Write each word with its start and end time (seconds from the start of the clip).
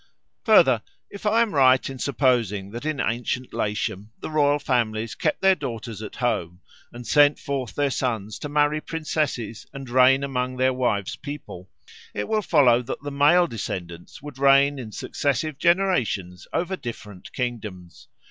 Further, 0.45 0.81
if 1.11 1.27
I 1.27 1.43
am 1.43 1.53
right 1.53 1.87
in 1.87 1.99
supposing 1.99 2.71
that 2.71 2.85
in 2.85 2.99
ancient 2.99 3.53
Latium 3.53 4.09
the 4.19 4.31
royal 4.31 4.57
families 4.57 5.13
kept 5.13 5.41
their 5.43 5.53
daughters 5.53 6.01
at 6.01 6.15
home 6.15 6.59
and 6.91 7.05
sent 7.05 7.37
forth 7.37 7.75
their 7.75 7.91
sons 7.91 8.39
to 8.39 8.49
marry 8.49 8.81
princesses 8.81 9.67
and 9.71 9.87
reign 9.91 10.23
among 10.23 10.57
their 10.57 10.73
wives' 10.73 11.17
people, 11.17 11.69
it 12.15 12.27
will 12.27 12.41
follow 12.41 12.81
that 12.81 13.03
the 13.03 13.11
male 13.11 13.45
descendants 13.45 14.23
would 14.23 14.39
reign 14.39 14.79
in 14.79 14.91
successive 14.91 15.59
generations 15.59 16.47
over 16.51 16.75
different 16.75 17.31
kingdoms. 17.31 18.07